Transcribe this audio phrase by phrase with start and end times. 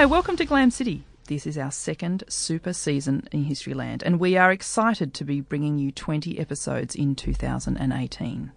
[0.00, 1.04] Hi, welcome to Glam City.
[1.26, 5.76] This is our second super season in Historyland, and we are excited to be bringing
[5.76, 8.50] you 20 episodes in 2018.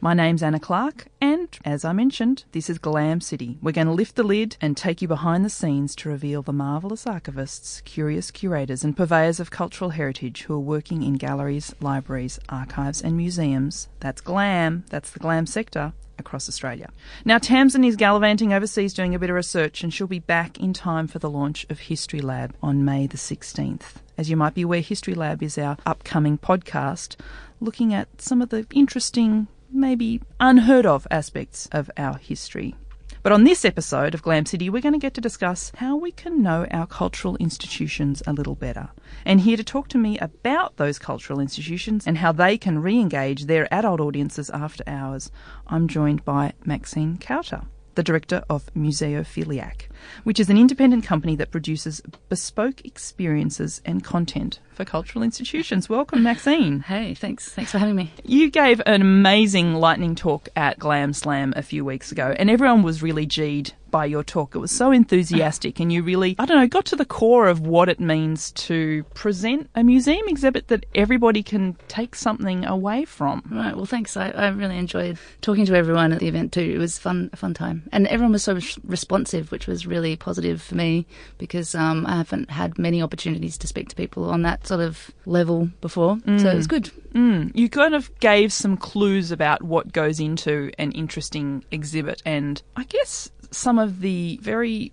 [0.00, 3.56] My name's Anna Clark, and as I mentioned, this is Glam City.
[3.62, 6.52] We're going to lift the lid and take you behind the scenes to reveal the
[6.52, 12.40] marvellous archivists, curious curators, and purveyors of cultural heritage who are working in galleries, libraries,
[12.48, 13.86] archives, and museums.
[14.00, 16.90] That's Glam, that's the Glam sector across Australia.
[17.24, 20.72] Now, Tamsin is gallivanting overseas doing a bit of research, and she'll be back in
[20.72, 23.94] time for the launch of History Lab on May the 16th.
[24.16, 27.16] As you might be aware, History Lab is our upcoming podcast
[27.60, 32.76] looking at some of the interesting, maybe unheard of aspects of our history.
[33.22, 36.10] But on this episode of Glam City, we're going to get to discuss how we
[36.10, 38.88] can know our cultural institutions a little better.
[39.26, 42.98] And here to talk to me about those cultural institutions and how they can re
[42.98, 45.30] engage their adult audiences after hours,
[45.66, 47.66] I'm joined by Maxine Kauter
[48.00, 49.82] the director of Museophilliac,
[50.24, 55.86] which is an independent company that produces bespoke experiences and content for cultural institutions.
[55.90, 56.80] Welcome, Maxine.
[56.90, 57.52] Hey, thanks.
[57.52, 58.10] Thanks for having me.
[58.24, 62.82] You gave an amazing lightning talk at Glam Slam a few weeks ago, and everyone
[62.82, 64.54] was really G'd by your talk.
[64.54, 67.60] It was so enthusiastic, and you really, I don't know, got to the core of
[67.60, 73.42] what it means to present a museum exhibit that everybody can take something away from.
[73.50, 73.74] Right.
[73.74, 74.16] Well, thanks.
[74.16, 76.72] I, I really enjoyed talking to everyone at the event too.
[76.74, 80.62] It was fun, a fun time, and everyone was so responsive, which was really positive
[80.62, 81.06] for me
[81.38, 85.10] because um, I haven't had many opportunities to speak to people on that sort of
[85.26, 86.16] level before.
[86.16, 86.40] Mm.
[86.40, 86.90] So it was good.
[87.14, 87.52] Mm.
[87.54, 92.84] You kind of gave some clues about what goes into an interesting exhibit, and I
[92.84, 94.92] guess some of the very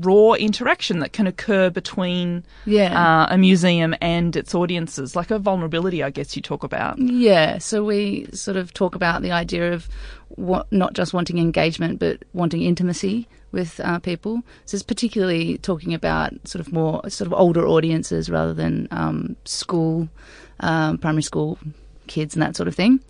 [0.00, 3.24] raw interaction that can occur between yeah.
[3.24, 6.98] uh, a museum and its audiences, like a vulnerability, I guess you talk about.
[6.98, 9.88] Yeah, so we sort of talk about the idea of
[10.28, 14.42] what, not just wanting engagement, but wanting intimacy with uh, people.
[14.66, 19.36] So it's particularly talking about sort of more sort of older audiences rather than um,
[19.44, 20.08] school,
[20.60, 21.58] um, primary school
[22.08, 23.00] kids and that sort of thing.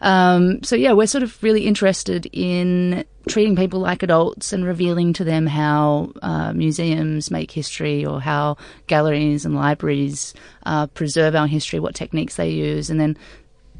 [0.00, 5.12] Um, so yeah, we're sort of really interested in treating people like adults and revealing
[5.14, 8.56] to them how uh, museums make history or how
[8.86, 10.34] galleries and libraries
[10.66, 13.16] uh, preserve our history, what techniques they use, and then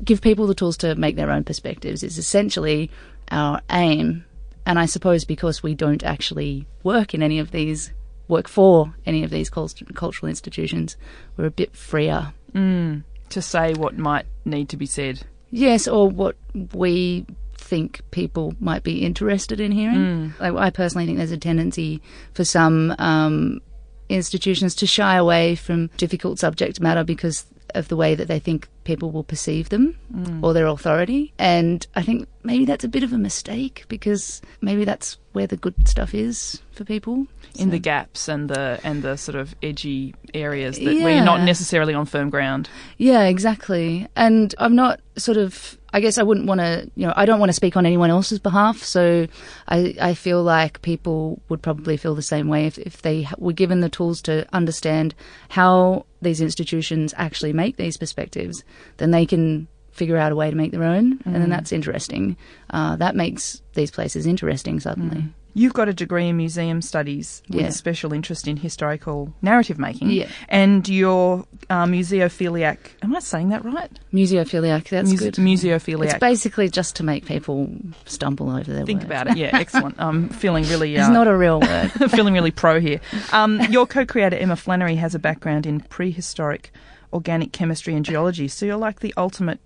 [0.02, 2.02] give people the tools to make their own perspectives.
[2.02, 2.90] Is essentially
[3.30, 4.24] our aim.
[4.66, 7.92] And I suppose because we don't actually work in any of these,
[8.28, 10.96] work for any of these cultural institutions,
[11.36, 12.32] we're a bit freer.
[12.54, 15.22] Mm to say what might need to be said.
[15.50, 16.36] Yes, or what
[16.72, 17.26] we
[17.56, 20.32] think people might be interested in hearing.
[20.38, 20.56] Mm.
[20.56, 22.02] I personally think there's a tendency
[22.34, 23.60] for some um,
[24.08, 28.68] institutions to shy away from difficult subject matter because of the way that they think
[28.84, 30.42] people will perceive them mm.
[30.42, 31.32] or their authority.
[31.38, 35.56] And I think maybe that's a bit of a mistake because maybe that's where the
[35.56, 37.26] good stuff is for people.
[37.56, 37.70] In so.
[37.70, 41.04] the gaps and the and the sort of edgy areas that yeah.
[41.04, 42.68] where you're not necessarily on firm ground.
[42.98, 44.08] Yeah, exactly.
[44.16, 47.38] And I'm not sort of I guess I wouldn't want to, you know, I don't
[47.38, 48.78] want to speak on anyone else's behalf.
[48.78, 49.28] So
[49.68, 53.52] I, I feel like people would probably feel the same way if, if they were
[53.52, 55.14] given the tools to understand
[55.50, 58.64] how these institutions actually make these perspectives,
[58.96, 61.18] then they can figure out a way to make their own.
[61.18, 61.26] Mm.
[61.26, 61.50] And then mm.
[61.50, 62.36] that's interesting.
[62.70, 65.18] Uh, that makes these places interesting suddenly.
[65.18, 65.32] Mm.
[65.56, 67.66] You've got a degree in museum studies with yeah.
[67.68, 70.10] a special interest in historical narrative making.
[70.10, 70.28] Yeah.
[70.48, 72.78] And you're uh, museophilliac.
[73.02, 73.90] Am I saying that right?
[74.12, 75.34] Museophilliac, that's Muse- good.
[75.34, 76.04] Museophilliac.
[76.06, 77.70] It's basically just to make people
[78.04, 79.06] stumble over their Think words.
[79.06, 79.94] about it, yeah, excellent.
[79.98, 80.96] I'm feeling really.
[80.98, 81.88] Uh, it's not a real word.
[82.10, 83.00] feeling really pro here.
[83.32, 86.72] Um, your co creator, Emma Flannery, has a background in prehistoric
[87.12, 89.58] organic chemistry and geology, so you're like the ultimate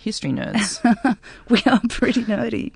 [0.00, 0.80] history nerds.
[1.48, 2.72] we are pretty nerdy.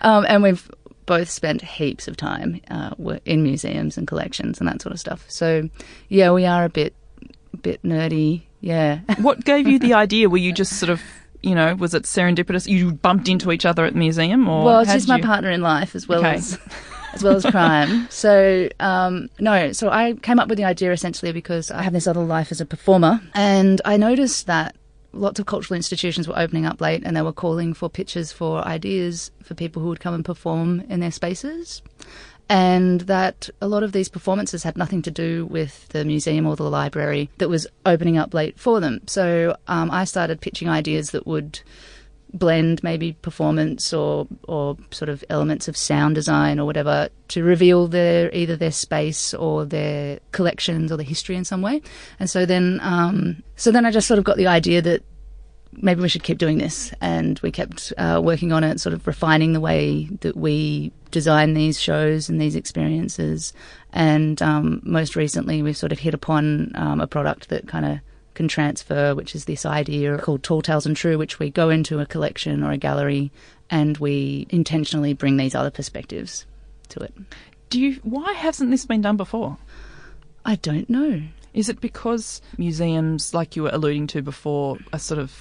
[0.00, 0.68] Um, and we've
[1.06, 2.90] both spent heaps of time uh,
[3.24, 5.24] in museums and collections and that sort of stuff.
[5.28, 5.70] So,
[6.08, 6.94] yeah, we are a bit,
[7.62, 8.42] bit nerdy.
[8.60, 9.00] Yeah.
[9.20, 10.28] what gave you the idea?
[10.28, 11.00] Were you just sort of
[11.42, 12.66] you know, was it serendipitous?
[12.66, 15.62] You bumped into each other at the museum, or well, it's just my partner in
[15.62, 16.34] life as well okay.
[16.34, 16.58] as
[17.14, 18.06] as well as crime.
[18.10, 22.08] so um, no, so I came up with the idea essentially because I have this
[22.08, 24.74] other life as a performer, and I noticed that
[25.16, 28.66] lots of cultural institutions were opening up late and they were calling for pitches for
[28.66, 31.82] ideas for people who would come and perform in their spaces.
[32.48, 36.54] And that a lot of these performances had nothing to do with the museum or
[36.54, 39.00] the library that was opening up late for them.
[39.08, 41.60] So um, I started pitching ideas that would
[42.38, 47.88] blend maybe performance or or sort of elements of sound design or whatever to reveal
[47.88, 51.82] their either their space or their collections or the history in some way.
[52.20, 55.02] And so then um, so then I just sort of got the idea that
[55.72, 56.92] maybe we should keep doing this.
[57.00, 61.54] And we kept uh, working on it, sort of refining the way that we design
[61.54, 63.52] these shows and these experiences.
[63.92, 67.98] And um, most recently, we've sort of hit upon um, a product that kind of
[68.36, 71.98] can transfer, which is this idea called Tall Tales and True, which we go into
[71.98, 73.32] a collection or a gallery
[73.68, 76.46] and we intentionally bring these other perspectives
[76.90, 77.12] to it.
[77.70, 78.00] Do you?
[78.04, 79.58] Why hasn't this been done before?
[80.44, 81.22] I don't know.
[81.52, 85.34] Is it because museums, like you were alluding to before, are sort of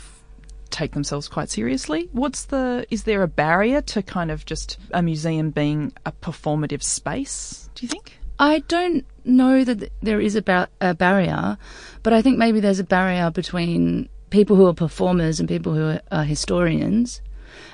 [0.71, 2.09] take themselves quite seriously?
[2.13, 2.87] What's the?
[2.89, 7.69] Is there a barrier to kind of just a museum being a performative space?
[7.75, 8.17] Do you think?
[8.39, 11.57] I don't know that there is a, a barrier,
[12.03, 15.89] but I think maybe there's a barrier between people who are performers and people who
[15.89, 17.21] are, are historians.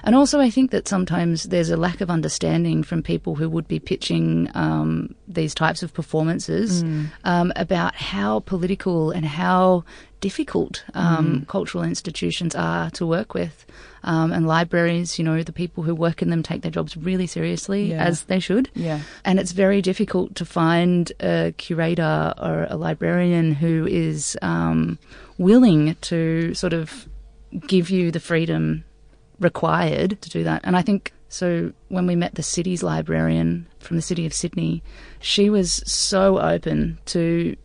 [0.04, 3.68] And also, I think that sometimes there's a lack of understanding from people who would
[3.68, 7.10] be pitching um, these types of performances mm.
[7.24, 9.84] um, about how political and how
[10.20, 11.48] difficult um, mm.
[11.48, 13.66] cultural institutions are to work with.
[14.04, 17.28] Um, and libraries, you know, the people who work in them take their jobs really
[17.28, 18.04] seriously, yeah.
[18.04, 18.68] as they should.
[18.74, 19.02] Yeah.
[19.24, 24.98] And it's very difficult to find a curator or a librarian who is um,
[25.38, 27.08] willing to sort of
[27.68, 28.84] give you the freedom
[29.40, 30.62] required to do that.
[30.64, 34.84] And I think so when we met the city's librarian from the city of Sydney,
[35.20, 37.56] she was so open to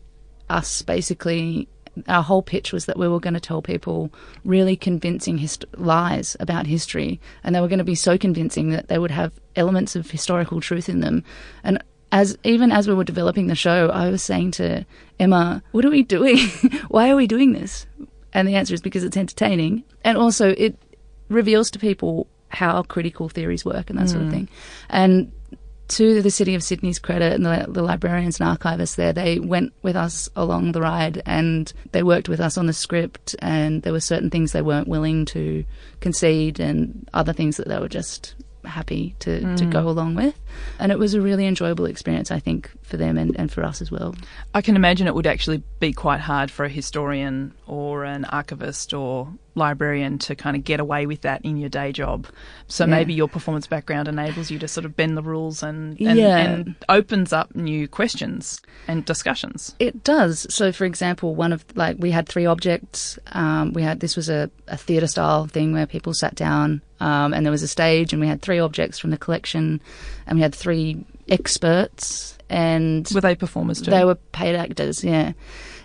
[0.49, 1.69] us basically
[2.09, 4.13] our whole pitch was that we were going to tell people
[4.45, 8.89] really convincing hist- lies about history, and they were going to be so convincing that
[8.89, 11.25] they would have elements of historical truth in them.
[11.65, 11.83] And
[12.13, 14.85] as even as we were developing the show, I was saying to
[15.19, 16.39] Emma, "What are we doing?
[16.89, 17.87] Why are we doing this?"
[18.33, 20.77] And the answer is because it's entertaining, and also it
[21.29, 24.11] reveals to people how critical theories work and that mm.
[24.11, 24.33] sort of mm.
[24.33, 24.49] thing.
[24.89, 25.33] And
[25.89, 29.73] to the City of Sydney's credit and the, the, librarians and archivists there, they went
[29.83, 33.37] with us along the ride and they worked with us on the script.
[33.41, 35.65] And there were certain things they weren't willing to
[36.01, 38.35] concede and other things that they were just
[38.67, 39.57] happy to, mm.
[39.57, 40.39] to go along with.
[40.79, 43.81] And it was a really enjoyable experience, I think, for them and, and for us
[43.83, 44.15] as well.
[44.55, 48.93] I can imagine it would actually be quite hard for a historian or an archivist
[48.93, 52.27] or librarian to kind of get away with that in your day job.
[52.69, 52.91] So yeah.
[52.91, 56.39] maybe your performance background enables you to sort of bend the rules and, and, yeah.
[56.39, 59.75] and, opens up new questions and discussions.
[59.79, 60.47] It does.
[60.55, 63.19] So, for example, one of like we had three objects.
[63.33, 67.35] Um, we had this was a, a theatre style thing where people sat down um,
[67.35, 69.81] and there was a stage, and we had three objects from the collection,
[70.27, 72.39] and we had three experts.
[72.49, 73.91] And were they performers too?
[73.91, 75.33] They were paid actors, yeah.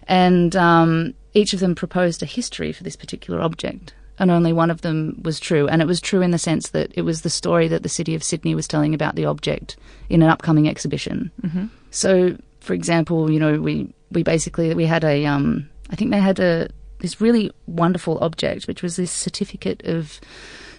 [0.07, 4.69] And um, each of them proposed a history for this particular object, and only one
[4.69, 5.67] of them was true.
[5.67, 8.15] And it was true in the sense that it was the story that the city
[8.15, 9.77] of Sydney was telling about the object
[10.09, 11.31] in an upcoming exhibition.
[11.41, 11.65] Mm-hmm.
[11.89, 16.19] So, for example, you know, we we basically we had a um, I think they
[16.19, 16.69] had a
[17.01, 20.19] this really wonderful object, which was this certificate of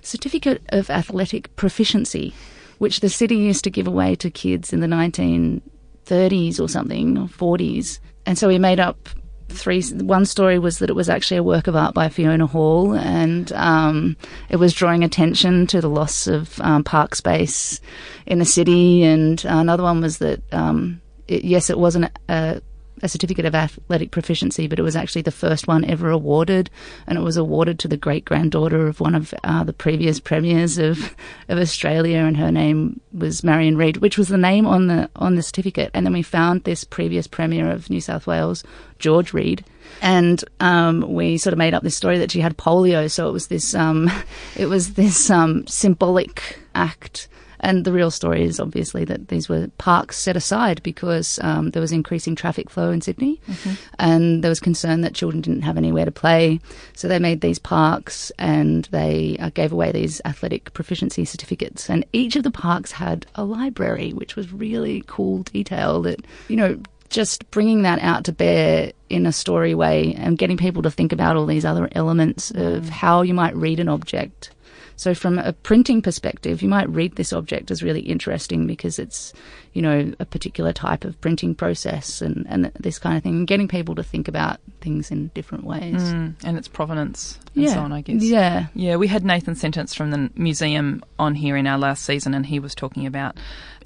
[0.03, 2.35] certificate of athletic proficiency,
[2.79, 7.27] which the city used to give away to kids in the 1930s or something, or
[7.27, 8.01] 40s.
[8.27, 9.09] And so we made up
[9.49, 9.83] three.
[9.83, 13.53] One story was that it was actually a work of art by Fiona Hall, and
[13.53, 14.17] um,
[14.49, 17.81] it was drawing attention to the loss of um, park space
[18.27, 19.03] in the city.
[19.05, 22.61] And another one was that um, it, yes, it wasn't a,
[23.03, 26.71] a certificate of athletic proficiency, but it was actually the first one ever awarded,
[27.07, 30.79] and it was awarded to the great granddaughter of one of uh, the previous premiers
[30.79, 31.15] of
[31.49, 35.35] of Australia, and her name was Marion Reid, which was the name on the on
[35.35, 35.91] the certificate.
[35.95, 38.65] And then we found this previous premier of New South Wales,
[38.99, 39.65] George Reid,
[40.01, 43.11] and um, we sort of made up this story that she had polio.
[43.11, 44.11] So it was this um,
[44.57, 47.29] it was this um, symbolic act
[47.63, 51.81] and the real story is obviously that these were parks set aside because um, there
[51.81, 53.75] was increasing traffic flow in Sydney, mm-hmm.
[53.99, 56.61] and there was concern that children didn't have anywhere to play.
[56.95, 61.89] So they made these parks and they uh, gave away these athletic proficiency certificates.
[61.89, 66.57] And each of the parks had a library, which was really cool detail that, you
[66.57, 70.91] know, just bringing that out to bear in a story way and getting people to
[70.91, 72.89] think about all these other elements of mm.
[72.89, 74.51] how you might read an object
[74.97, 79.33] so from a printing perspective, you might read this object as really interesting because it's,
[79.73, 83.47] you know, a particular type of printing process and, and this kind of thing, and
[83.47, 86.03] getting people to think about things in different ways.
[86.03, 87.75] Mm, and its provenance and yeah.
[87.75, 88.23] so on, I guess.
[88.23, 88.67] Yeah.
[88.75, 92.47] Yeah, we had Nathan Sentance from the museum on here in our last season, and
[92.47, 93.37] he was talking about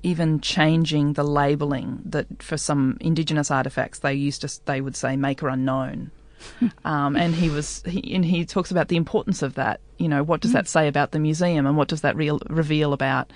[0.02, 5.16] even changing the labelling that for some indigenous artifacts they used to they would say
[5.16, 6.10] maker unknown
[6.84, 9.80] um, and he was he, and he talks about the importance of that.
[9.98, 12.92] You know, what does that say about the museum, and what does that real, reveal
[12.92, 13.32] about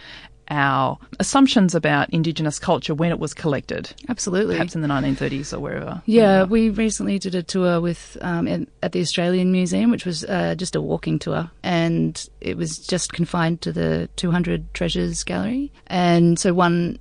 [0.50, 3.92] our assumptions about Indigenous culture when it was collected.
[4.08, 4.56] Absolutely.
[4.56, 6.02] Perhaps in the 1930s or wherever.
[6.06, 10.24] Yeah, we recently did a tour with um, in, at the Australian Museum, which was
[10.24, 15.72] uh, just a walking tour, and it was just confined to the 200 Treasures Gallery.
[15.86, 16.98] And so one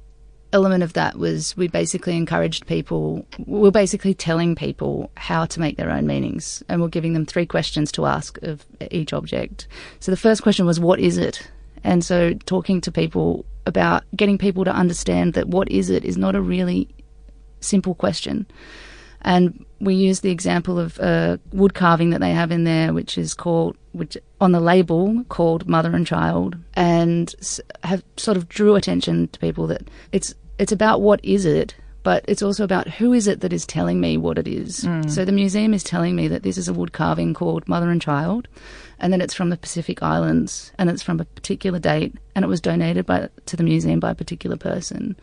[0.53, 5.60] element of that was we basically encouraged people, we we're basically telling people how to
[5.60, 6.63] make their own meanings.
[6.70, 9.68] And we're giving them three questions to ask of each object.
[10.00, 11.50] So the first question was, what is it?
[11.84, 16.18] And so talking to people about getting people to understand that what is it is
[16.18, 16.89] not a really
[17.62, 18.48] simple question.
[19.21, 23.17] And we use the example of a wood carving that they have in there, which
[23.17, 27.33] is called, which on the label called Mother and Child, and
[27.83, 32.23] have sort of drew attention to people that it's it's about what is it, but
[32.27, 34.81] it's also about who is it that is telling me what it is.
[34.81, 35.09] Mm.
[35.09, 38.01] So the museum is telling me that this is a wood carving called Mother and
[38.01, 38.47] Child,
[38.99, 42.49] and then it's from the Pacific Islands, and it's from a particular date, and it
[42.49, 45.15] was donated by to the museum by a particular person.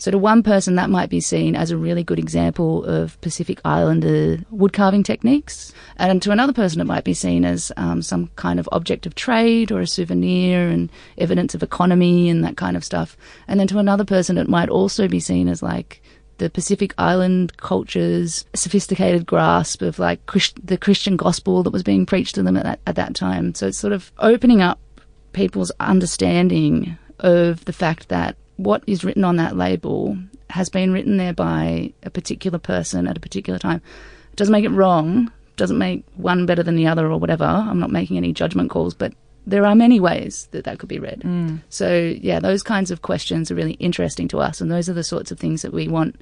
[0.00, 3.60] So to one person, that might be seen as a really good example of Pacific
[3.66, 8.28] Islander wood carving techniques, and to another person, it might be seen as um, some
[8.36, 12.78] kind of object of trade or a souvenir and evidence of economy and that kind
[12.78, 13.14] of stuff.
[13.46, 16.00] And then to another person, it might also be seen as like
[16.38, 22.06] the Pacific Island culture's sophisticated grasp of like Christ- the Christian gospel that was being
[22.06, 23.54] preached to them at that, at that time.
[23.54, 24.80] So it's sort of opening up
[25.34, 30.16] people's understanding of the fact that what is written on that label
[30.50, 33.80] has been written there by a particular person at a particular time.
[34.32, 37.44] It doesn't make it wrong, doesn't make one better than the other or whatever.
[37.44, 39.14] I'm not making any judgment calls, but
[39.46, 41.20] there are many ways that that could be read.
[41.20, 41.62] Mm.
[41.70, 44.60] So, yeah, those kinds of questions are really interesting to us.
[44.60, 46.16] And those are the sorts of things that we want,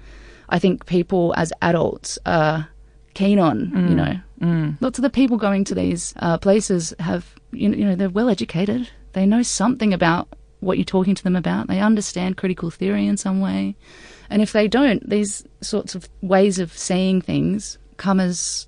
[0.49, 2.69] I think, people as adults are
[3.15, 3.89] keen on, mm.
[3.89, 4.21] you know.
[4.41, 4.77] Mm.
[4.81, 8.11] Lots of the people going to these uh, places have, you know, you know, they're
[8.11, 8.89] well educated.
[9.15, 10.29] They know something about
[10.61, 11.67] what you're talking to them about.
[11.67, 13.77] They understand critical theory in some way.
[14.31, 18.68] And if they don't, these sorts of ways of seeing things come as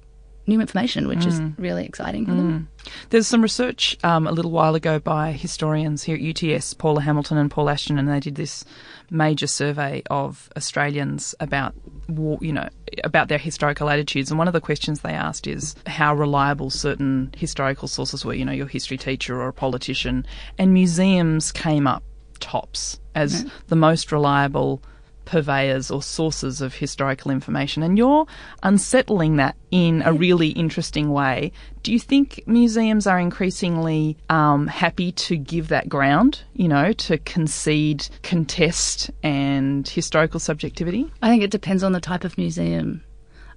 [0.50, 1.26] new information, which mm.
[1.28, 2.36] is really exciting for mm.
[2.36, 2.68] them.
[3.08, 7.38] There's some research um, a little while ago by historians here at UTS, Paula Hamilton
[7.38, 8.64] and Paul Ashton, and they did this
[9.10, 11.74] major survey of Australians about,
[12.08, 12.68] war, you know,
[13.04, 14.30] about their historical attitudes.
[14.30, 18.34] And one of the questions they asked is how reliable certain historical sources were.
[18.34, 20.26] You know, your history teacher or a politician,
[20.58, 22.02] and museums came up
[22.40, 24.82] tops as the most reliable
[25.30, 28.26] purveyors or sources of historical information, and you're
[28.64, 31.52] unsettling that in a really interesting way.
[31.84, 37.16] Do you think museums are increasingly um, happy to give that ground, you know, to
[37.18, 41.10] concede, contest, and historical subjectivity?
[41.22, 43.04] I think it depends on the type of museum.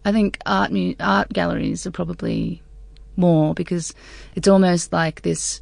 [0.06, 2.62] I think art mu- art galleries are probably
[3.16, 3.96] more because
[4.36, 5.60] it's almost like this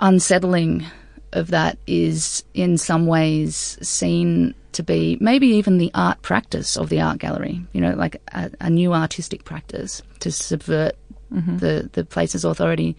[0.00, 0.84] unsettling
[1.32, 6.88] of that is in some ways seen to be maybe even the art practice of
[6.88, 10.96] the art gallery, you know, like a, a new artistic practice to subvert
[11.32, 11.58] mm-hmm.
[11.58, 12.96] the, the place's authority.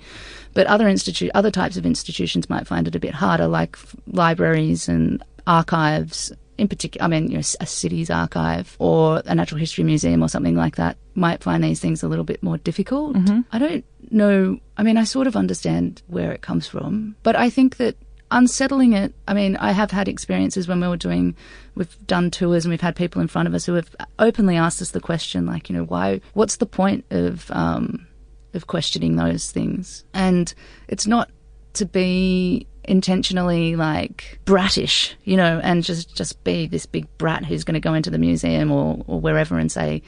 [0.54, 4.88] But other institute, other types of institutions might find it a bit harder, like libraries
[4.88, 9.84] and archives in particular, I mean, you know, a city's archive or a natural history
[9.84, 13.16] museum or something like that might find these things a little bit more difficult.
[13.16, 13.42] Mm-hmm.
[13.52, 14.60] I don't know.
[14.78, 17.96] I mean, I sort of understand where it comes from, but I think that
[18.34, 19.14] unsettling it.
[19.28, 21.36] I mean, I have had experiences when we were doing,
[21.76, 24.82] we've done tours and we've had people in front of us who have openly asked
[24.82, 26.20] us the question, like, you know, why?
[26.34, 28.08] What's the point of um,
[28.54, 30.04] of questioning those things?
[30.14, 30.54] And
[30.88, 31.30] it's not
[31.74, 37.64] to be intentionally like brattish, you know, and just just be this big brat who's
[37.64, 40.02] going to go into the museum or or wherever and say,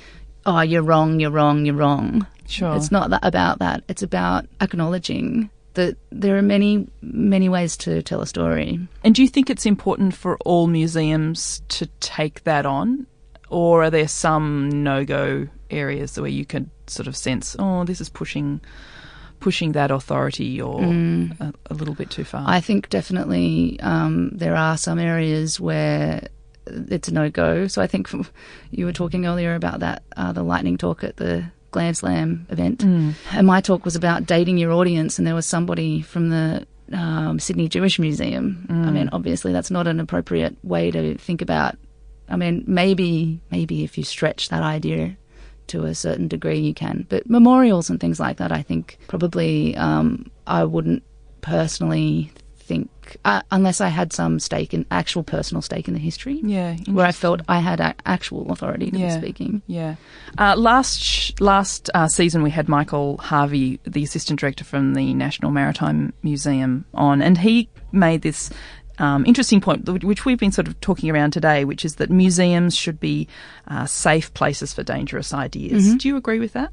[0.45, 2.75] "Oh, you're wrong, you're wrong, you're wrong." Sure.
[2.75, 3.83] It's not that about that.
[3.87, 8.79] It's about acknowledging that there are many, many ways to tell a story.
[9.03, 13.07] And do you think it's important for all museums to take that on?
[13.49, 18.01] Or are there some no go areas where you can sort of sense, oh, this
[18.01, 18.61] is pushing
[19.41, 21.39] pushing that authority or mm.
[21.39, 22.43] a, a, little bit too far?
[22.47, 26.27] I think definitely um, there are some areas where
[26.67, 27.67] it's a no go.
[27.67, 28.09] So I think
[28.71, 32.79] you were talking earlier about that, uh, the lightning talk at the Glam Slam event.
[32.79, 33.13] Mm.
[33.33, 37.37] And my talk was about dating your audience, and there was somebody from the um,
[37.37, 38.65] Sydney Jewish Museum.
[38.69, 38.87] Mm.
[38.87, 41.75] I mean, obviously, that's not an appropriate way to think about.
[42.29, 45.17] I mean, maybe maybe if you stretch that idea
[45.67, 47.05] to a certain degree, you can.
[47.09, 51.03] But memorials and things like that, I think probably um, I wouldn't
[51.41, 52.31] personally
[53.05, 56.39] think, uh, unless I had some stake in actual personal stake in the history.
[56.43, 59.61] Yeah, where I felt I had a- actual authority to yeah, be speaking.
[59.67, 59.95] Yeah.
[60.37, 65.13] Uh, last sh- last uh, season, we had Michael Harvey, the assistant director from the
[65.13, 68.49] National Maritime Museum, on, and he made this.
[68.97, 72.77] Um, interesting point, which we've been sort of talking around today, which is that museums
[72.77, 73.27] should be
[73.67, 75.85] uh, safe places for dangerous ideas.
[75.85, 75.97] Mm-hmm.
[75.97, 76.71] Do you agree with that?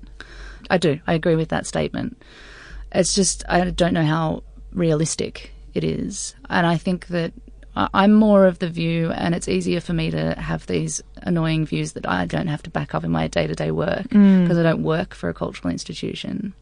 [0.70, 1.00] I do.
[1.08, 2.22] I agree with that statement.
[2.92, 6.34] It's just I don't know how realistic it is.
[6.48, 7.32] And I think that
[7.74, 11.92] I'm more of the view, and it's easier for me to have these annoying views
[11.92, 14.42] that I don't have to back up in my day to day work mm.
[14.42, 16.52] because I don't work for a cultural institution.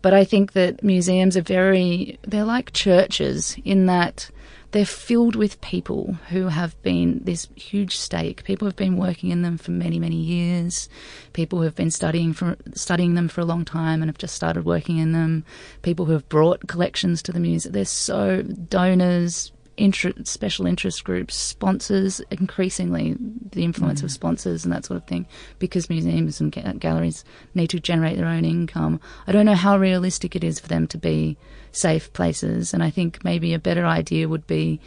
[0.00, 4.30] But I think that museums are very, they're like churches in that
[4.70, 8.44] they're filled with people who have been this huge stake.
[8.44, 10.88] People have been working in them for many, many years.
[11.32, 14.34] People who have been studying for studying them for a long time and have just
[14.34, 15.44] started working in them.
[15.82, 17.72] People who have brought collections to the museum.
[17.72, 23.16] There's so donors, inter- special interest groups, sponsors, increasingly
[23.52, 24.12] the influence of mm.
[24.12, 25.26] sponsors and that sort of thing,
[25.58, 29.00] because museums and ga- galleries need to generate their own income.
[29.26, 31.36] I don't know how realistic it is for them to be
[31.72, 34.80] safe places, and I think maybe a better idea would be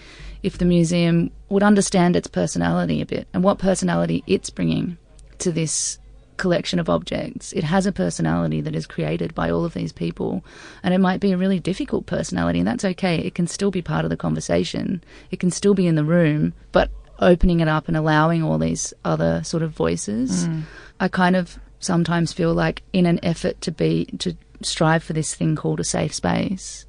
[0.43, 4.97] if the museum would understand its personality a bit and what personality it's bringing
[5.39, 5.97] to this
[6.41, 7.53] collection of objects.
[7.53, 10.43] It has a personality that is created by all of these people,
[10.83, 13.19] and it might be a really difficult personality, and that's okay.
[13.19, 16.53] It can still be part of the conversation, it can still be in the room,
[16.71, 20.47] but opening it up and allowing all these other sort of voices.
[20.47, 20.63] Mm.
[20.99, 25.35] I kind of sometimes feel like, in an effort to be, to strive for this
[25.35, 26.87] thing called a safe space,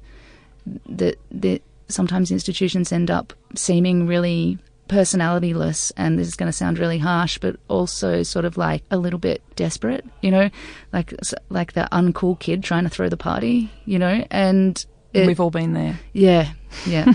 [0.87, 4.57] that, that sometimes institutions end up seeming really
[4.93, 8.97] personalityless and this is going to sound really harsh but also sort of like a
[8.97, 10.49] little bit desperate you know?
[10.91, 11.13] Like
[11.49, 14.25] like the uncool kid trying to throw the party you know?
[14.31, 15.99] And it, We've all been there.
[16.13, 16.53] yeah
[16.85, 17.05] yeah.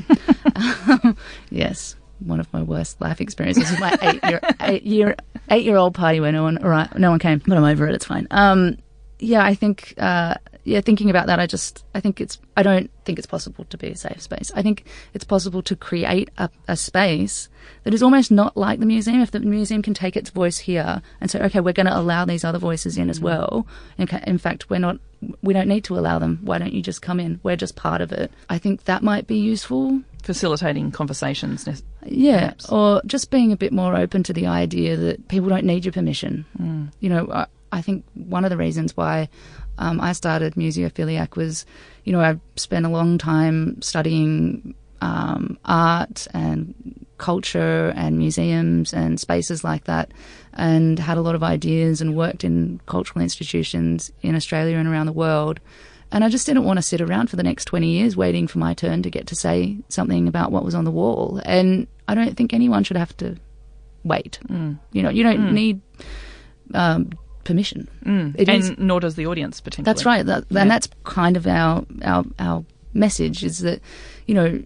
[1.51, 1.97] Yes.
[2.21, 5.17] One of my worst life experiences was my eight year eight year
[5.51, 7.87] eight year old party where no one all right no one came but I'm over
[7.87, 8.27] it it's fine.
[8.33, 8.77] Um
[9.19, 10.35] yeah I think uh
[10.65, 13.77] yeah thinking about that I just I think it's I don't think it's possible to
[13.77, 14.85] be a safe space I think
[15.15, 17.49] it's possible to create a, a space
[17.85, 21.03] that is almost not like the museum if the museum can take its voice here
[21.21, 23.67] and say okay we're going to allow these other voices in as well
[23.97, 24.99] in, in fact we're not
[25.43, 28.01] we don't need to allow them why don't you just come in we're just part
[28.01, 31.67] of it I think that might be useful Facilitating conversations.
[32.05, 32.69] yeah, perhaps.
[32.69, 35.93] or just being a bit more open to the idea that people don't need your
[35.93, 36.45] permission.
[36.61, 36.93] Mm.
[37.01, 39.29] You know, I, think one of the reasons why
[39.79, 41.67] um, I started Museophilliac was,
[42.05, 46.75] you know, I spent a long time studying um, art and
[47.19, 50.13] culture and museums and spaces like that,
[50.55, 55.07] and had a lot of ideas and worked in cultural institutions in Australia and around
[55.07, 55.61] the world.
[56.11, 58.59] And I just didn't want to sit around for the next 20 years waiting for
[58.59, 61.41] my turn to get to say something about what was on the wall.
[61.45, 63.37] And I don't think anyone should have to
[64.05, 64.39] wait.
[64.49, 64.79] Mm.
[64.93, 65.83] You know, you don't need
[66.73, 67.11] um,
[67.49, 67.89] permission.
[68.05, 68.35] Mm.
[68.39, 69.85] It and is- nor does the audience potentially.
[69.85, 70.25] That's right.
[70.25, 70.61] That, Yeah.
[70.63, 73.81] And that's kind of our, our, our message is that,
[74.27, 74.63] you know,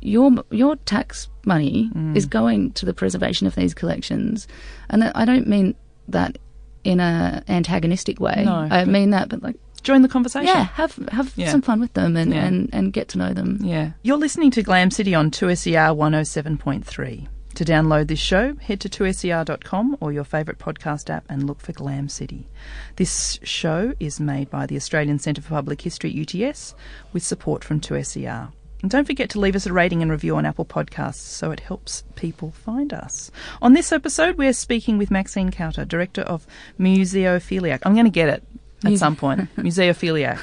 [0.00, 2.16] your your tax money Mm.
[2.16, 4.46] is going to the preservation of these collections,
[4.90, 5.74] and I don't mean
[6.08, 6.38] that
[6.84, 8.42] in a antagonistic way.
[8.44, 10.46] No, I mean that, but like Join the conversation.
[10.46, 11.50] yeah, have have Yeah.
[11.50, 12.44] some fun with them and, Yeah.
[12.46, 13.58] and, and get to know them.
[13.62, 13.90] Yeah.
[14.02, 17.26] You're listening to Glam City on 2SER 107.3.
[17.54, 21.70] To download this show, head to 2ser.com or your favourite podcast app and look for
[21.70, 22.48] Glam City.
[22.96, 26.74] This show is made by the Australian Centre for Public History UTS
[27.12, 28.50] with support from 2SER.
[28.82, 31.60] And don't forget to leave us a rating and review on Apple Podcasts so it
[31.60, 33.30] helps people find us.
[33.62, 36.48] On this episode, we're speaking with Maxine Kauter, Director of
[36.80, 37.78] Museophilliac.
[37.84, 38.42] I'm going to get it
[38.84, 39.48] at some point.
[39.56, 40.38] Museophilliac,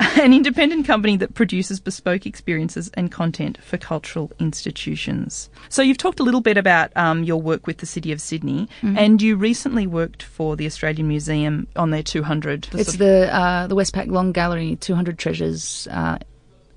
[0.22, 5.48] an independent company that produces bespoke experiences and content for cultural institutions.
[5.68, 8.68] So you've talked a little bit about um, your work with the City of Sydney,
[8.82, 8.98] Mm-hmm.
[8.98, 12.64] and you recently worked for the Australian Museum on their 200.
[12.64, 16.18] the It's the uh, the Westpac Long Gallery 200 Treasures uh,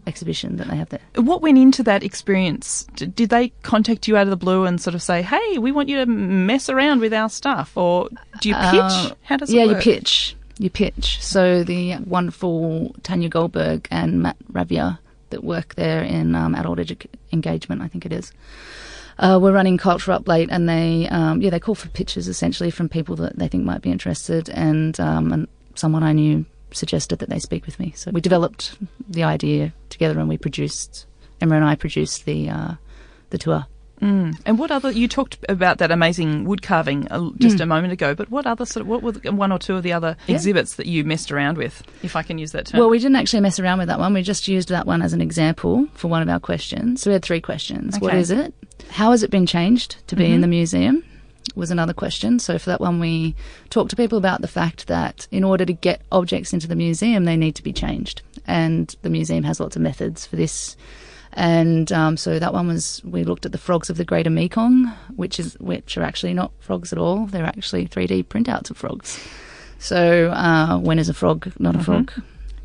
[0.08, 1.00] exhibition that they have there.
[1.16, 2.86] what went into that experience?
[2.96, 5.72] D- Did they contact you out of the blue and sort of say, "Hey, we
[5.72, 8.10] want you to mess around with our stuff," or
[8.42, 8.64] do you pitch?
[8.74, 10.36] Uh, How does yeah, you pitch.
[10.58, 11.22] You pitch.
[11.22, 15.00] So the wonderful Tanya Goldberg and Matt Ravia
[15.32, 18.32] that work there in um, adult edu- engagement, I think it is.
[19.18, 22.72] Uh, we're running culture up late, and they um, yeah they call for pitches essentially
[22.72, 27.20] from people that they think might be interested, and um, and someone I knew suggested
[27.20, 27.94] that they speak with me.
[27.96, 28.78] So we developed
[29.10, 31.06] the idea together, and we produced
[31.40, 32.74] Emma and I produced the uh,
[33.30, 33.66] the tour.
[34.02, 34.38] Mm.
[34.46, 34.92] And what other?
[34.92, 38.66] You talked about that amazing wood carving uh, just a moment ago, but what other
[38.66, 40.36] sort of what were the, one or two of the other Yeah.
[40.36, 42.80] exhibits that you messed around with, if I can use that term?
[42.80, 44.14] Well, we didn't actually mess around with that one.
[44.14, 47.02] We just used that one as an example for one of our questions.
[47.02, 48.00] So we had three questions.
[48.00, 48.20] What Okay.
[48.20, 48.54] is it?
[48.90, 50.34] How has it been changed to be Mhm.
[50.36, 51.04] in the museum?
[51.56, 52.40] Was another question.
[52.40, 53.34] So for that one, we
[53.70, 57.24] talked to people about the fact that in order to get objects into the museum,
[57.24, 60.76] they need to be changed, and the museum has lots of methods for this.
[61.36, 64.88] And um, so that one was we looked at the frogs of the Greater Mekong,
[65.16, 67.26] which is which are actually not frogs at all.
[67.26, 69.20] They're actually 3D printouts of frogs.
[69.80, 71.84] So uh, when is a frog not a Mhm.
[71.86, 72.12] frog?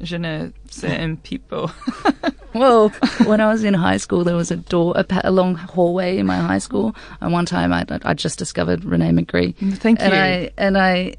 [0.03, 1.71] Je ne sais people.
[2.55, 2.89] well,
[3.27, 6.25] when I was in high school, there was a door, a, a long hallway in
[6.25, 9.57] my high school, and one time I, I just discovered René Magritte.
[9.79, 10.07] Thank you.
[10.07, 10.15] and.
[10.15, 11.17] I and I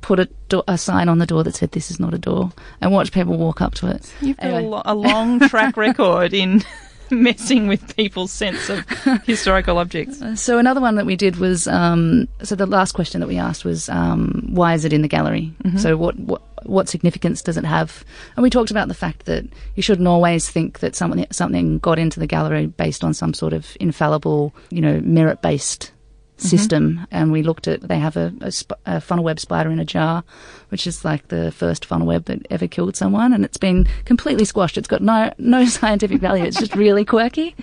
[0.00, 2.52] put a, do- a sign on the door that said "This is not a door,"
[2.80, 4.12] and watched people walk up to it.
[4.20, 4.64] You've got Anyway.
[4.64, 6.62] a, lo- a long track record in
[7.20, 8.84] messing with people's sense of
[9.24, 10.22] historical objects.
[10.40, 13.64] So another one that we did was um, so the last question that we asked
[13.64, 15.52] was um, why is it in the gallery?
[15.78, 18.04] So what, what what significance does it have?
[18.36, 19.44] And we talked about the fact that
[19.76, 23.52] you shouldn't always think that something something got into the gallery based on some sort
[23.52, 25.92] of infallible, you know, merit based
[26.40, 27.06] system.
[27.10, 29.84] And we looked at they have a, a, sp- a funnel web spider in a
[29.84, 30.24] jar,
[30.68, 34.44] which is like the first funnel web that ever killed someone, and it's been completely
[34.44, 34.78] squashed.
[34.78, 36.44] It's got no no scientific value.
[36.44, 37.54] It's just really quirky.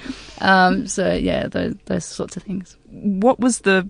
[0.41, 2.77] Um, so yeah, those, those sorts of things.
[2.89, 3.89] What was the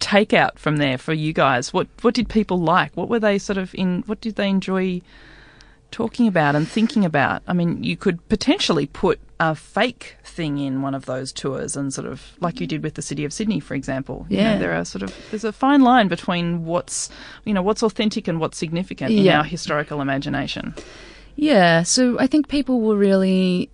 [0.00, 1.72] takeout from there for you guys?
[1.72, 2.96] What what did people like?
[2.96, 4.02] What were they sort of in?
[4.06, 5.00] What did they enjoy
[5.96, 7.42] talking about and thinking about?
[7.46, 11.92] I mean, you could potentially put a fake thing in one of those tours and
[11.92, 14.26] sort of like you did with the city of Sydney, for example.
[14.28, 14.58] You know, Yeah.
[14.58, 17.08] there are sort of there's a fine line between what's
[17.46, 20.74] you know what's authentic and what's significant in our historical imagination.
[21.34, 23.70] Yeah, so I think people were really.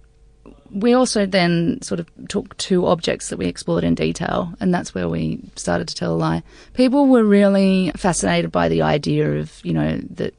[0.70, 4.94] We also then sort of took two objects that we explored in detail, and that's
[4.94, 6.42] where we started to tell a lie.
[6.74, 10.32] People were really fascinated by the idea of, you know, that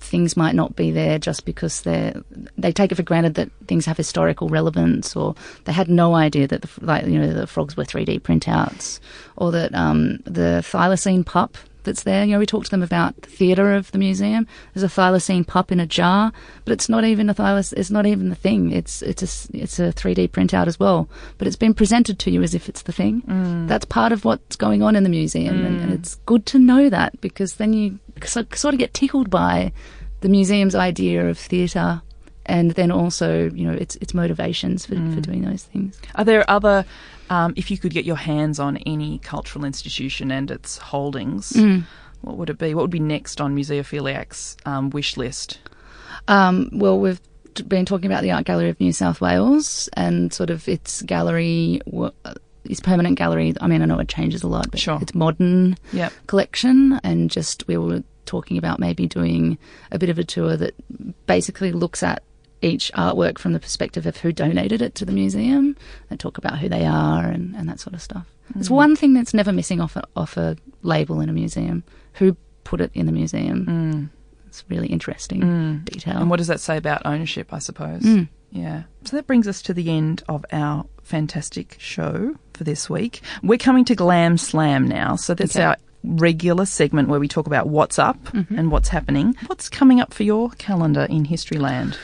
[0.00, 2.22] things might not be there just because they're
[2.56, 5.34] they take it for granted that things have historical relevance, or
[5.64, 8.98] they had no idea that the like you know the frogs were three D printouts,
[9.36, 12.24] or that um, the thylacine pup that's there.
[12.24, 14.46] You know, we talked to them about the theatre of the museum.
[14.74, 16.32] There's a thylacine pup in a jar,
[16.64, 17.74] but it's not even a thylacine.
[17.76, 18.72] It's not even the thing.
[18.72, 21.08] It's it's a it's a 3D printout as well,
[21.38, 23.22] but it's been presented to you as if it's the thing.
[23.66, 26.88] That's part of what's going on in the museum, and, and it's good to know
[26.90, 29.72] that because then you so- sort of get tickled by
[30.20, 32.02] the museum's idea of theatre.
[32.46, 36.00] And then also, you know, its its motivations for, for doing those things.
[36.16, 36.84] Are there other,
[37.28, 41.52] um, if you could get your hands on any cultural institution and its holdings,
[42.22, 42.74] what would it be?
[42.74, 45.60] What would be next on Museophilliac's um, wish list?
[46.26, 47.20] Um, well, we've
[47.68, 51.80] been talking about the Art Gallery of New South Wales and sort of its gallery,
[52.68, 53.54] uh, permanent gallery.
[53.60, 54.98] I mean, I know it changes a lot, but Sure.
[55.00, 56.12] its modern Yep.
[56.26, 56.98] collection.
[57.04, 59.58] And just we were talking about maybe doing
[59.90, 60.74] a bit of a tour that
[61.26, 62.22] basically looks at
[62.62, 65.74] each artwork from the perspective of who donated it to the museum
[66.10, 68.26] and talk about who they are and, and that sort of stuff.
[68.58, 71.84] It's one thing that's never missing off a, off a label in a museum.
[72.14, 74.10] Who put it in the museum?
[74.46, 76.18] It's really interesting detail.
[76.18, 78.02] And what does that say about ownership, I suppose?
[78.02, 78.28] Mm.
[78.50, 78.82] Yeah.
[79.04, 83.22] So that brings us to the end of our fantastic show for this week.
[83.42, 85.16] We're coming to Glam Slam now.
[85.16, 85.64] So that's Okay.
[85.64, 89.34] our regular segment where we talk about what's up and what's happening.
[89.46, 91.96] What's coming up for your calendar in Historyland?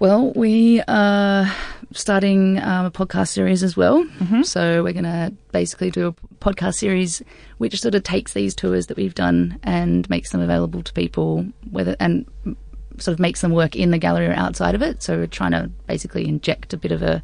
[0.00, 1.50] Well, we are
[1.94, 4.04] starting um, a podcast series as well.
[4.42, 6.12] So we're going to basically do a
[6.44, 7.22] podcast series
[7.56, 11.46] which sort of takes these tours that we've done and makes them available to people,
[11.70, 12.26] whether and
[12.98, 15.02] sort of makes them work in the gallery or outside of it.
[15.02, 17.22] So we're trying to basically inject a bit of a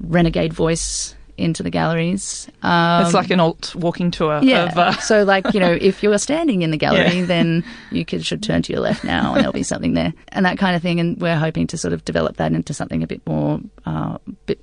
[0.00, 2.48] renegade voice into the galleries.
[2.62, 4.64] Um, it's like an alt walking tour yeah.
[4.70, 4.78] of.
[4.78, 8.42] Uh, so, like, you know, if you're standing in the gallery, then you could, should
[8.42, 11.00] turn to your left now and there'll be something there and that kind of thing.
[11.00, 14.60] And we're hoping to sort of develop that into something a bit more, uh, bit,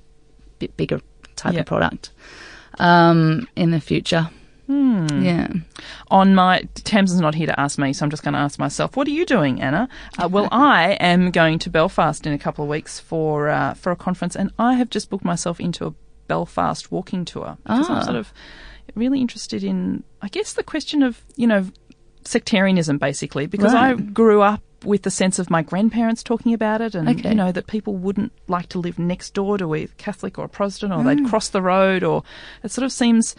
[0.58, 1.00] bit bigger
[1.36, 1.60] type Yeah.
[1.60, 2.10] of product
[2.78, 4.30] um, in the future.
[4.68, 5.22] Hmm.
[5.22, 5.48] Yeah.
[6.10, 8.96] on my Tamsin's not here to ask me, so I'm just going to ask myself.
[8.96, 9.88] What are you doing, Anna?
[10.16, 13.90] Uh, well, I am going to Belfast in a couple of weeks for uh, for
[13.90, 15.94] a conference, and I have just booked myself into a
[16.32, 17.98] Belfast walking tour because Ah.
[17.98, 18.32] I'm sort of
[18.94, 21.62] really interested in, I guess, the question of you know
[22.24, 26.94] sectarianism, basically, because I grew up with the sense of my grandparents talking about it,
[26.94, 27.28] and Okay.
[27.30, 30.48] you know that people wouldn't like to live next door to a Catholic or a
[30.48, 31.06] Protestant, or Mm.
[31.06, 32.22] they'd cross the road, or
[32.64, 33.34] it sort of seems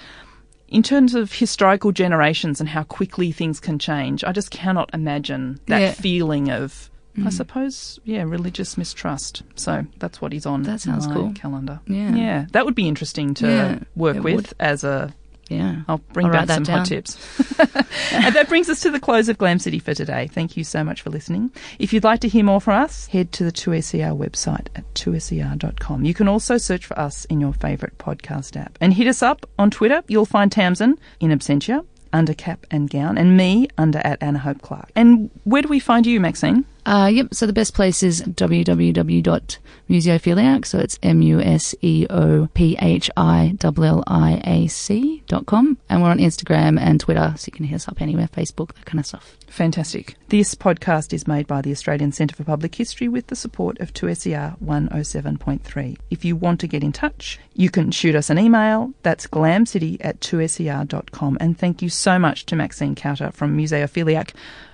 [0.70, 5.60] in terms of historical generations and how quickly things can change, I just cannot imagine
[5.68, 5.92] that Yeah.
[5.92, 7.34] Feeling of, I mm.
[7.34, 9.44] suppose, yeah, religious mistrust.
[9.56, 11.32] So that's what he's on That sounds my cool.
[11.34, 11.80] calendar.
[11.86, 12.16] Yeah.
[12.16, 14.54] yeah, that would be interesting to Yeah, work with would.
[14.60, 15.14] as a.
[15.50, 15.82] Yeah.
[15.88, 17.18] I'll bring I'll back some hot tips.
[18.14, 20.28] and that brings us to the close of Glam City for today.
[20.28, 21.52] Thank you so much for listening.
[21.78, 26.06] If you'd like to hear more from us, head to the 2SER website at 2SER.com.
[26.06, 28.78] You can also search for us in your favourite podcast app.
[28.82, 30.02] And hit us up on Twitter.
[30.08, 34.62] You'll find Tamsin in absentia under cap and gown, and me under at Anna Hope
[34.62, 34.92] Clark.
[34.96, 36.64] And where do we find you, Maxine?
[36.86, 37.34] Uh, yep.
[37.34, 40.66] So the best place is www.museophilliac.
[40.66, 45.24] So it's M U S E O P H I L L I A C
[45.28, 45.78] dot com.
[45.90, 47.34] And we're on Instagram and Twitter.
[47.38, 49.38] So you can hit us up anywhere, Facebook, that kind of stuff.
[49.48, 50.16] Fantastic.
[50.30, 53.94] This podcast is made by the Australian Centre for Public History with the support of
[53.94, 55.98] 2SER 107.3.
[56.10, 58.92] If you want to get in touch, you can shoot us an email.
[59.04, 61.38] That's glamcity at 2ser.com.
[61.40, 64.32] And thank you so much to Maxine Kauter from Museophilliac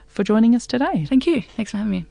[0.09, 1.05] for joining us today.
[1.07, 1.41] Thank you.
[1.55, 2.05] Thanks for having me.